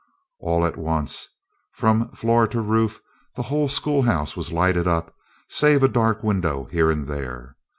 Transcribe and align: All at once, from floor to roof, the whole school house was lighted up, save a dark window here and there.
All 0.39 0.65
at 0.65 0.77
once, 0.79 1.27
from 1.73 2.09
floor 2.09 2.47
to 2.47 2.59
roof, 2.59 2.99
the 3.35 3.43
whole 3.43 3.67
school 3.67 4.01
house 4.01 4.35
was 4.35 4.51
lighted 4.51 4.87
up, 4.87 5.13
save 5.47 5.83
a 5.83 5.87
dark 5.87 6.23
window 6.23 6.63
here 6.71 6.89
and 6.89 7.07
there. 7.07 7.55